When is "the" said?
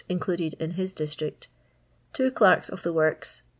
2.81-2.91